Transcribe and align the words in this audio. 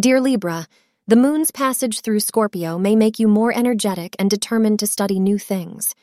Dear 0.00 0.18
Libra, 0.18 0.66
the 1.08 1.16
moon's 1.16 1.50
passage 1.50 2.00
through 2.00 2.20
Scorpio 2.20 2.78
may 2.78 2.96
make 2.96 3.18
you 3.18 3.28
more 3.28 3.52
energetic 3.54 4.16
and 4.18 4.30
determined 4.30 4.78
to 4.78 4.86
study 4.86 5.20
new 5.20 5.38
things. 5.38 5.94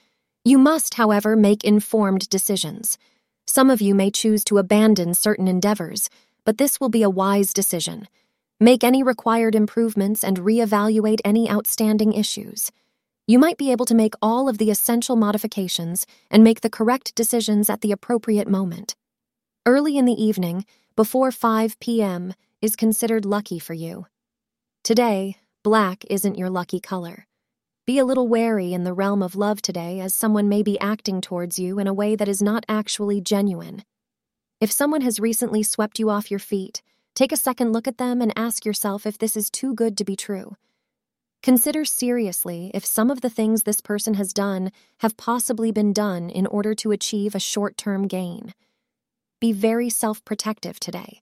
You 0.45 0.59
must, 0.59 0.93
however, 0.93 1.35
make 1.35 1.63
informed 1.63 2.29
decisions. 2.29 2.99
Some 3.47 3.71
of 3.71 3.81
you 3.81 3.95
may 3.95 4.11
choose 4.11 4.43
to 4.43 4.59
abandon 4.59 5.15
certain 5.15 5.47
endeavors, 5.47 6.11
but 6.45 6.59
this 6.59 6.79
will 6.79 6.89
be 6.89 7.01
a 7.01 7.09
wise 7.09 7.53
decision. 7.53 8.07
Make 8.59 8.83
any 8.83 9.01
required 9.01 9.55
improvements 9.55 10.23
and 10.23 10.37
reevaluate 10.37 11.21
any 11.25 11.49
outstanding 11.49 12.13
issues. 12.13 12.71
You 13.25 13.39
might 13.39 13.57
be 13.57 13.71
able 13.71 13.87
to 13.87 13.95
make 13.95 14.13
all 14.21 14.47
of 14.47 14.59
the 14.59 14.69
essential 14.69 15.15
modifications 15.15 16.05
and 16.29 16.43
make 16.43 16.61
the 16.61 16.69
correct 16.69 17.15
decisions 17.15 17.67
at 17.67 17.81
the 17.81 17.91
appropriate 17.91 18.47
moment. 18.47 18.95
Early 19.65 19.97
in 19.97 20.05
the 20.05 20.23
evening, 20.23 20.65
before 20.95 21.31
5 21.31 21.79
p.m., 21.79 22.35
is 22.67 22.75
considered 22.75 23.23
lucky 23.23 23.59
for 23.59 23.73
you. 23.73 24.05
Today, 24.83 25.37
black 25.63 26.03
isn't 26.09 26.37
your 26.37 26.49
lucky 26.49 26.81
color. 26.81 27.25
Be 27.85 27.97
a 27.97 28.03
little 28.03 28.27
wary 28.27 28.73
in 28.73 28.83
the 28.83 28.91
realm 28.91 29.23
of 29.23 29.37
love 29.37 29.61
today, 29.61 30.01
as 30.01 30.13
someone 30.13 30.49
may 30.49 30.63
be 30.63 30.77
acting 30.81 31.21
towards 31.21 31.57
you 31.57 31.79
in 31.79 31.87
a 31.87 31.93
way 31.93 32.17
that 32.17 32.27
is 32.27 32.41
not 32.41 32.65
actually 32.67 33.21
genuine. 33.21 33.85
If 34.59 34.69
someone 34.69 34.99
has 34.99 35.17
recently 35.17 35.63
swept 35.63 35.97
you 35.97 36.09
off 36.09 36.29
your 36.29 36.41
feet, 36.41 36.81
take 37.15 37.31
a 37.31 37.37
second 37.37 37.71
look 37.71 37.87
at 37.87 37.99
them 37.99 38.21
and 38.21 38.33
ask 38.35 38.65
yourself 38.65 39.05
if 39.05 39.17
this 39.17 39.37
is 39.37 39.49
too 39.49 39.73
good 39.73 39.97
to 39.97 40.03
be 40.03 40.17
true. 40.17 40.57
Consider 41.41 41.85
seriously 41.85 42.69
if 42.73 42.85
some 42.85 43.09
of 43.09 43.21
the 43.21 43.29
things 43.29 43.63
this 43.63 43.79
person 43.79 44.15
has 44.15 44.33
done 44.33 44.73
have 44.97 45.15
possibly 45.15 45.71
been 45.71 45.93
done 45.93 46.29
in 46.29 46.45
order 46.47 46.75
to 46.75 46.91
achieve 46.91 47.33
a 47.33 47.39
short 47.39 47.77
term 47.77 48.07
gain. 48.07 48.53
Be 49.39 49.53
very 49.53 49.89
self 49.89 50.25
protective 50.25 50.81
today. 50.81 51.21